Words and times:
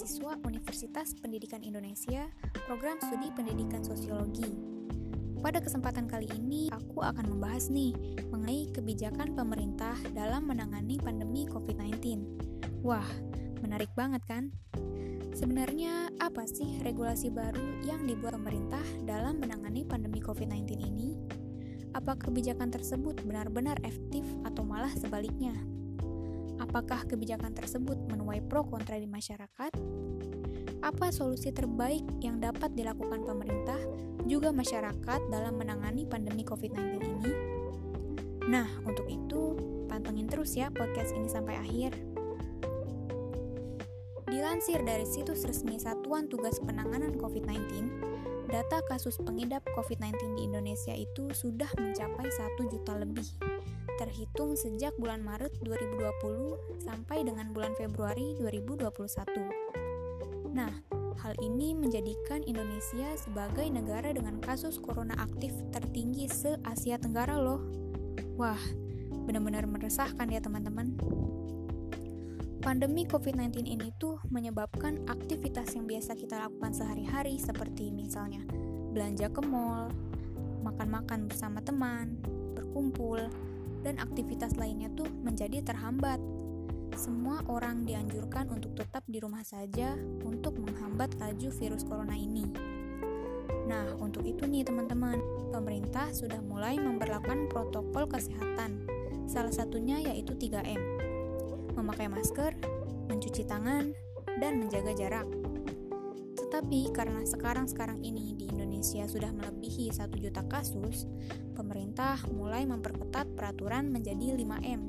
Universitas 0.00 1.12
Pendidikan 1.12 1.60
Indonesia, 1.60 2.24
program 2.64 2.96
studi 3.04 3.28
pendidikan 3.36 3.84
sosiologi. 3.84 4.48
Pada 5.44 5.60
kesempatan 5.60 6.08
kali 6.08 6.24
ini, 6.40 6.72
aku 6.72 7.04
akan 7.04 7.36
membahas 7.36 7.68
nih 7.68 7.92
mengenai 8.32 8.72
kebijakan 8.72 9.36
pemerintah 9.36 9.92
dalam 10.16 10.48
menangani 10.48 10.96
pandemi 10.96 11.44
COVID-19. 11.44 12.00
Wah, 12.80 13.04
menarik 13.60 13.92
banget 13.92 14.24
kan? 14.24 14.48
Sebenarnya 15.36 16.08
apa 16.16 16.48
sih 16.48 16.80
regulasi 16.80 17.28
baru 17.28 17.84
yang 17.84 18.08
dibuat 18.08 18.40
pemerintah 18.40 18.84
dalam 19.04 19.36
menangani 19.36 19.84
pandemi 19.84 20.24
COVID-19 20.24 20.80
ini? 20.80 21.20
Apa 21.92 22.16
kebijakan 22.16 22.72
tersebut 22.72 23.20
benar-benar 23.28 23.76
efektif 23.84 24.24
atau 24.48 24.64
malah 24.64 24.96
sebaliknya? 24.96 25.52
Apakah 26.60 27.08
kebijakan 27.08 27.56
tersebut 27.56 27.96
menuai 28.12 28.44
pro 28.44 28.60
kontra 28.68 29.00
di 29.00 29.08
masyarakat? 29.08 29.72
Apa 30.84 31.08
solusi 31.08 31.48
terbaik 31.52 32.04
yang 32.20 32.36
dapat 32.36 32.76
dilakukan 32.76 33.24
pemerintah 33.24 33.80
juga 34.28 34.52
masyarakat 34.52 35.20
dalam 35.32 35.56
menangani 35.56 36.04
pandemi 36.04 36.44
COVID-19 36.44 37.00
ini? 37.00 37.32
Nah, 38.52 38.68
untuk 38.84 39.08
itu, 39.08 39.56
pantengin 39.88 40.28
terus 40.28 40.52
ya 40.52 40.68
podcast 40.68 41.16
ini 41.16 41.32
sampai 41.32 41.56
akhir. 41.56 41.96
Dilansir 44.28 44.84
dari 44.84 45.08
situs 45.08 45.42
resmi 45.48 45.80
Satuan 45.80 46.28
Tugas 46.28 46.60
Penanganan 46.60 47.16
COVID-19, 47.16 47.88
data 48.52 48.78
kasus 48.88 49.16
pengidap 49.16 49.64
COVID-19 49.74 50.36
di 50.36 50.42
Indonesia 50.44 50.92
itu 50.92 51.28
sudah 51.32 51.68
mencapai 51.80 52.28
1 52.28 52.72
juta 52.72 52.94
lebih 53.00 53.26
terhitung 54.00 54.56
sejak 54.56 54.96
bulan 54.96 55.20
Maret 55.20 55.60
2020 55.62 56.80
sampai 56.80 57.24
dengan 57.24 57.52
bulan 57.52 57.76
Februari 57.76 58.36
2021. 58.40 60.56
Nah, 60.56 60.72
hal 61.20 61.34
ini 61.44 61.76
menjadikan 61.76 62.40
Indonesia 62.48 63.12
sebagai 63.14 63.68
negara 63.68 64.10
dengan 64.10 64.40
kasus 64.40 64.80
corona 64.80 65.14
aktif 65.20 65.52
tertinggi 65.70 66.26
se-Asia 66.26 66.96
Tenggara 66.96 67.36
loh. 67.36 67.60
Wah, 68.40 68.60
benar-benar 69.28 69.68
meresahkan 69.68 70.26
ya 70.32 70.40
teman-teman. 70.40 70.96
Pandemi 72.60 73.08
COVID-19 73.08 73.64
ini 73.64 73.88
tuh 73.96 74.20
menyebabkan 74.28 75.00
aktivitas 75.08 75.72
yang 75.76 75.88
biasa 75.88 76.12
kita 76.12 76.44
lakukan 76.44 76.76
sehari-hari 76.76 77.40
seperti 77.40 77.88
misalnya 77.88 78.44
belanja 78.92 79.32
ke 79.32 79.40
mall, 79.40 79.88
makan-makan 80.60 81.24
bersama 81.24 81.64
teman, 81.64 82.20
berkumpul, 82.52 83.32
dan 83.80 84.00
aktivitas 84.00 84.56
lainnya 84.56 84.92
tuh 84.92 85.08
menjadi 85.24 85.64
terhambat. 85.64 86.20
Semua 86.98 87.40
orang 87.46 87.86
dianjurkan 87.86 88.50
untuk 88.50 88.74
tetap 88.74 89.06
di 89.06 89.22
rumah 89.22 89.46
saja 89.46 89.94
untuk 90.26 90.58
menghambat 90.58 91.16
laju 91.16 91.48
virus 91.54 91.86
corona 91.86 92.18
ini. 92.18 92.44
Nah, 93.70 93.94
untuk 94.02 94.26
itu 94.26 94.50
nih 94.50 94.66
teman-teman, 94.66 95.22
pemerintah 95.54 96.10
sudah 96.10 96.42
mulai 96.42 96.74
memperlakukan 96.76 97.46
protokol 97.46 98.10
kesehatan. 98.10 98.82
Salah 99.30 99.54
satunya 99.54 100.02
yaitu 100.02 100.34
3M. 100.34 100.82
Memakai 101.78 102.10
masker, 102.10 102.58
mencuci 103.06 103.46
tangan, 103.46 103.94
dan 104.42 104.58
menjaga 104.58 104.90
jarak. 104.98 105.28
Tetapi 106.60 106.92
karena 106.92 107.24
sekarang-sekarang 107.24 108.04
ini 108.04 108.36
di 108.36 108.44
Indonesia 108.44 109.08
sudah 109.08 109.32
melebihi 109.32 109.96
1 109.96 110.12
juta 110.20 110.44
kasus, 110.44 111.08
pemerintah 111.56 112.20
mulai 112.36 112.68
memperketat 112.68 113.32
peraturan 113.32 113.88
menjadi 113.88 114.36
5M, 114.36 114.80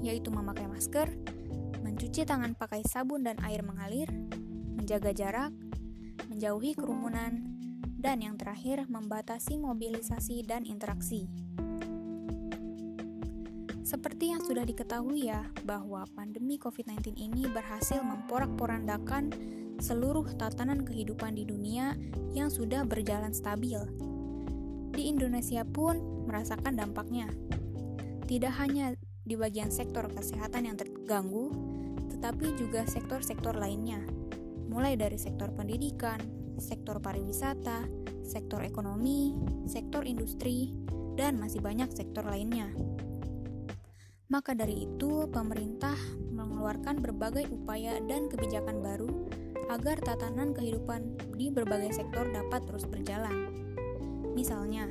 yaitu 0.00 0.32
memakai 0.32 0.64
masker, 0.64 1.12
mencuci 1.84 2.24
tangan 2.24 2.56
pakai 2.56 2.80
sabun 2.88 3.28
dan 3.28 3.36
air 3.44 3.60
mengalir, 3.60 4.08
menjaga 4.72 5.12
jarak, 5.12 5.52
menjauhi 6.32 6.72
kerumunan, 6.72 7.44
dan 8.00 8.24
yang 8.24 8.40
terakhir 8.40 8.88
membatasi 8.88 9.60
mobilisasi 9.60 10.40
dan 10.40 10.64
interaksi. 10.64 11.28
Seperti 13.84 14.32
yang 14.32 14.40
sudah 14.40 14.64
diketahui 14.64 15.28
ya, 15.28 15.52
bahwa 15.68 16.08
pandemi 16.16 16.56
COVID-19 16.56 17.12
ini 17.12 17.44
berhasil 17.44 18.00
memporak-porandakan 18.00 19.60
seluruh 19.84 20.24
tatanan 20.40 20.80
kehidupan 20.88 21.36
di 21.36 21.44
dunia 21.44 21.92
yang 22.32 22.48
sudah 22.48 22.88
berjalan 22.88 23.36
stabil. 23.36 23.76
Di 24.96 25.12
Indonesia 25.12 25.60
pun 25.68 26.24
merasakan 26.24 26.80
dampaknya. 26.80 27.28
Tidak 28.24 28.54
hanya 28.56 28.96
di 29.28 29.36
bagian 29.36 29.68
sektor 29.68 30.08
kesehatan 30.08 30.72
yang 30.72 30.80
terganggu, 30.80 31.52
tetapi 32.16 32.56
juga 32.56 32.88
sektor-sektor 32.88 33.52
lainnya, 33.52 34.00
mulai 34.72 34.96
dari 34.96 35.20
sektor 35.20 35.52
pendidikan, 35.52 36.16
sektor 36.56 36.96
pariwisata, 37.04 37.84
sektor 38.24 38.64
ekonomi, 38.64 39.36
sektor 39.68 40.08
industri, 40.08 40.72
dan 41.20 41.36
masih 41.36 41.60
banyak 41.60 41.92
sektor 41.92 42.24
lainnya. 42.24 42.72
Maka 44.34 44.50
dari 44.50 44.82
itu, 44.90 45.30
pemerintah 45.30 45.94
mengeluarkan 46.34 46.98
berbagai 46.98 47.46
upaya 47.54 48.02
dan 48.02 48.26
kebijakan 48.26 48.82
baru 48.82 49.30
agar 49.70 50.02
tatanan 50.02 50.50
kehidupan 50.50 51.14
di 51.38 51.54
berbagai 51.54 51.94
sektor 51.94 52.26
dapat 52.34 52.66
terus 52.66 52.82
berjalan. 52.82 53.46
Misalnya, 54.34 54.90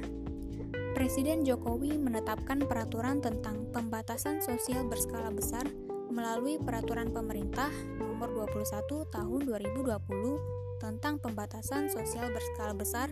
Presiden 0.96 1.44
Jokowi 1.44 2.00
menetapkan 2.00 2.64
peraturan 2.64 3.20
tentang 3.20 3.68
pembatasan 3.76 4.40
sosial 4.40 4.88
berskala 4.88 5.28
besar 5.28 5.68
melalui 6.08 6.56
peraturan 6.64 7.12
pemerintah 7.12 7.68
nomor 8.00 8.48
21 8.48 9.12
tahun 9.12 9.40
2020 9.44 10.80
tentang 10.80 11.20
pembatasan 11.20 11.92
sosial 11.92 12.32
berskala 12.32 12.72
besar 12.80 13.12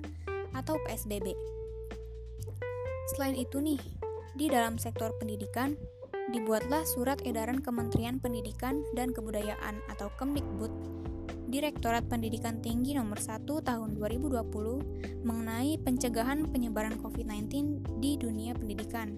atau 0.55 0.79
PSBB. 0.87 1.35
Selain 3.11 3.35
itu 3.35 3.59
nih, 3.59 3.83
di 4.31 4.47
dalam 4.47 4.79
sektor 4.79 5.11
pendidikan 5.19 5.75
dibuatlah 6.29 6.85
surat 6.85 7.17
edaran 7.25 7.57
Kementerian 7.57 8.21
Pendidikan 8.21 8.85
dan 8.93 9.09
Kebudayaan 9.09 9.81
atau 9.89 10.13
Kemdikbud 10.21 10.69
Direktorat 11.49 12.05
Pendidikan 12.05 12.61
Tinggi 12.61 12.93
Nomor 12.93 13.17
1 13.17 13.43
Tahun 13.43 13.89
2020 13.97 15.25
mengenai 15.25 15.81
pencegahan 15.81 16.47
penyebaran 16.47 16.95
COVID-19 17.01 17.81
di 17.99 18.15
dunia 18.15 18.55
pendidikan. 18.55 19.17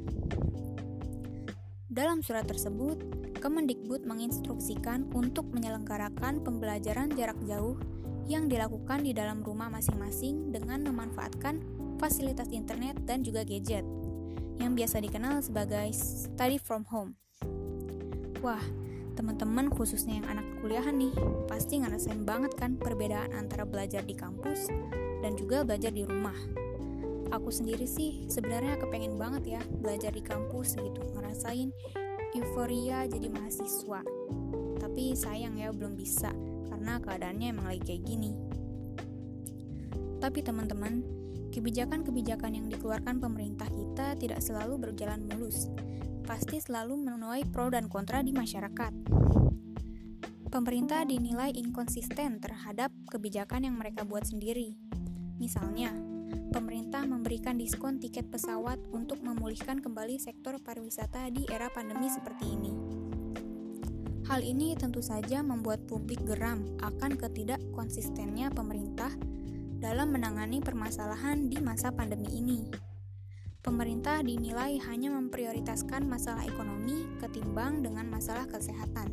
Dalam 1.94 2.26
surat 2.26 2.50
tersebut, 2.50 2.98
Kemendikbud 3.38 4.08
menginstruksikan 4.08 5.14
untuk 5.14 5.46
menyelenggarakan 5.54 6.42
pembelajaran 6.42 7.14
jarak 7.14 7.38
jauh 7.46 7.78
yang 8.26 8.50
dilakukan 8.50 9.04
di 9.04 9.12
dalam 9.12 9.44
rumah 9.44 9.68
masing-masing 9.68 10.50
dengan 10.50 10.88
memanfaatkan 10.88 11.60
fasilitas 12.00 12.50
internet 12.50 12.98
dan 13.06 13.22
juga 13.22 13.46
gadget 13.46 13.86
yang 14.60 14.78
biasa 14.78 15.02
dikenal 15.02 15.42
sebagai 15.42 15.90
study 15.94 16.58
from 16.60 16.86
home. 16.90 17.18
Wah, 18.44 18.62
teman-teman 19.16 19.72
khususnya 19.72 20.20
yang 20.20 20.28
anak 20.28 20.46
kuliahan 20.60 20.98
nih 20.98 21.14
pasti 21.48 21.80
ngerasain 21.80 22.28
banget 22.28 22.58
kan 22.60 22.76
perbedaan 22.76 23.32
antara 23.32 23.64
belajar 23.64 24.04
di 24.04 24.18
kampus 24.18 24.68
dan 25.24 25.38
juga 25.40 25.64
belajar 25.64 25.94
di 25.94 26.04
rumah. 26.04 26.36
Aku 27.34 27.50
sendiri 27.50 27.88
sih 27.88 28.30
sebenarnya 28.30 28.78
kepengen 28.78 29.18
banget 29.18 29.58
ya 29.58 29.62
belajar 29.82 30.14
di 30.14 30.22
kampus 30.22 30.78
gitu, 30.78 31.02
ngerasain 31.18 31.74
euforia 32.36 33.10
jadi 33.10 33.30
mahasiswa. 33.30 34.02
Tapi 34.78 35.18
sayang 35.18 35.58
ya 35.58 35.74
belum 35.74 35.98
bisa 35.98 36.30
karena 36.70 37.00
keadaannya 37.00 37.48
emang 37.54 37.66
lagi 37.70 37.82
kayak 37.82 38.04
gini. 38.06 38.36
Tapi 40.20 40.40
teman-teman, 40.40 41.04
kebijakan-kebijakan 41.54 42.58
yang 42.58 42.68
dikeluarkan 42.74 43.22
pemerintah 43.22 43.70
kita 43.70 44.18
tidak 44.18 44.42
selalu 44.42 44.90
berjalan 44.90 45.22
mulus 45.30 45.70
pasti 46.24 46.58
selalu 46.64 47.04
menuai 47.04 47.44
pro 47.52 47.68
dan 47.68 47.92
kontra 47.92 48.24
di 48.24 48.32
masyarakat. 48.32 48.94
Pemerintah 50.50 51.04
dinilai 51.04 51.52
inkonsisten 51.52 52.40
terhadap 52.40 52.94
kebijakan 53.12 53.68
yang 53.68 53.76
mereka 53.76 54.08
buat 54.08 54.24
sendiri. 54.24 54.78
Misalnya, 55.42 55.92
pemerintah 56.54 57.04
memberikan 57.04 57.58
diskon 57.58 58.00
tiket 58.00 58.30
pesawat 58.30 58.80
untuk 58.94 59.20
memulihkan 59.26 59.82
kembali 59.82 60.22
sektor 60.22 60.62
pariwisata 60.62 61.28
di 61.34 61.44
era 61.50 61.68
pandemi 61.74 62.08
seperti 62.08 62.46
ini. 62.48 62.72
Hal 64.24 64.40
ini 64.40 64.72
tentu 64.80 65.04
saja 65.04 65.44
membuat 65.44 65.84
publik 65.90 66.24
geram 66.24 66.64
akan 66.80 67.20
ketidakkonsistennya 67.20 68.54
pemerintah 68.56 69.12
dalam 69.84 70.16
menangani 70.16 70.64
permasalahan 70.64 71.52
di 71.52 71.60
masa 71.60 71.92
pandemi 71.92 72.32
ini 72.32 72.64
pemerintah 73.64 74.20
dinilai 74.24 74.80
hanya 74.88 75.12
memprioritaskan 75.12 76.08
masalah 76.08 76.44
ekonomi 76.48 77.08
ketimbang 77.20 77.84
dengan 77.84 78.08
masalah 78.12 78.48
kesehatan. 78.48 79.08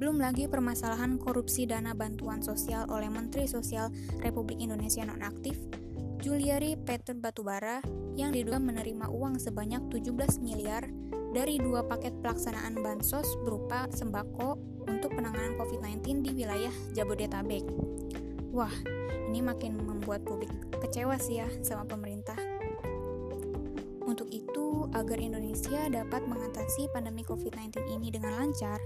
Belum 0.00 0.16
lagi 0.16 0.48
permasalahan 0.48 1.20
korupsi 1.20 1.68
dana 1.68 1.92
bantuan 1.92 2.40
sosial 2.40 2.88
oleh 2.88 3.12
Menteri 3.12 3.44
Sosial 3.44 3.92
Republik 4.24 4.56
Indonesia 4.56 5.04
nonaktif, 5.04 5.60
Juliari 6.24 6.72
Peter 6.80 7.12
Batubara, 7.12 7.84
yang 8.16 8.32
diduga 8.32 8.56
menerima 8.56 9.12
uang 9.12 9.36
sebanyak 9.36 9.92
17 9.92 10.40
miliar 10.40 10.88
dari 11.36 11.60
dua 11.60 11.84
paket 11.84 12.16
pelaksanaan 12.24 12.80
bansos 12.80 13.28
berupa 13.44 13.92
sembako 13.92 14.56
untuk 14.88 15.12
penanganan 15.12 15.60
COVID-19 15.60 16.24
di 16.24 16.30
wilayah 16.32 16.72
Jabodetabek. 16.96 17.68
Wah, 18.50 18.74
ini 19.30 19.38
makin 19.38 19.78
membuat 19.78 20.26
publik 20.26 20.50
kecewa 20.82 21.14
sih 21.22 21.38
ya 21.38 21.46
sama 21.62 21.86
pemerintah. 21.86 22.34
Untuk 24.02 24.26
itu, 24.34 24.90
agar 24.90 25.22
Indonesia 25.22 25.86
dapat 25.86 26.26
mengatasi 26.26 26.90
pandemi 26.90 27.22
COVID-19 27.22 27.86
ini 27.86 28.10
dengan 28.10 28.42
lancar, 28.42 28.82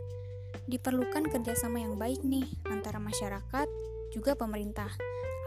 diperlukan 0.69 1.33
kerjasama 1.33 1.81
yang 1.81 1.97
baik 1.97 2.21
nih 2.21 2.45
antara 2.69 3.01
masyarakat 3.01 3.69
juga 4.13 4.37
pemerintah 4.37 4.93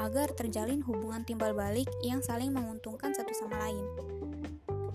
agar 0.02 0.34
terjalin 0.34 0.82
hubungan 0.82 1.22
timbal 1.22 1.54
balik 1.54 1.90
yang 2.02 2.26
saling 2.26 2.50
menguntungkan 2.50 3.14
satu 3.14 3.34
sama 3.38 3.70
lain. 3.70 3.86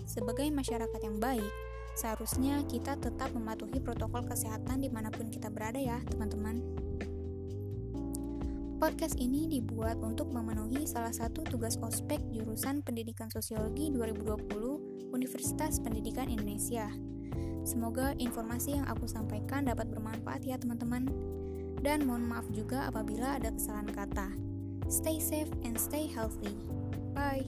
Sebagai 0.03 0.51
masyarakat 0.51 0.99
yang 0.99 1.15
baik, 1.23 1.47
seharusnya 1.95 2.59
kita 2.67 2.99
tetap 2.99 3.31
mematuhi 3.31 3.79
protokol 3.79 4.27
kesehatan 4.27 4.83
di 4.83 4.91
mana 4.91 5.07
pun 5.15 5.31
kita 5.31 5.47
berada 5.47 5.79
ya 5.79 6.03
teman-teman. 6.11 6.82
Podcast 8.83 9.15
ini 9.15 9.47
dibuat 9.47 9.95
untuk 10.03 10.27
memenuhi 10.35 10.83
salah 10.83 11.15
satu 11.15 11.47
tugas 11.47 11.79
ospek 11.79 12.19
jurusan 12.35 12.83
Pendidikan 12.83 13.31
Sosiologi 13.31 13.87
2020 13.87 15.07
Universitas 15.15 15.79
Pendidikan 15.79 16.27
Indonesia. 16.27 16.91
Semoga 17.63 18.11
informasi 18.19 18.75
yang 18.75 18.83
aku 18.91 19.07
sampaikan 19.07 19.71
dapat 19.71 19.87
bermanfaat 19.87 20.43
ya 20.43 20.59
teman-teman. 20.59 21.07
Dan 21.79 22.03
mohon 22.03 22.27
maaf 22.27 22.43
juga 22.51 22.91
apabila 22.91 23.39
ada 23.39 23.55
kesalahan 23.55 23.87
kata. 23.87 24.35
Stay 24.91 25.15
safe 25.15 25.47
and 25.63 25.79
stay 25.79 26.11
healthy. 26.11 26.51
Bye. 27.15 27.47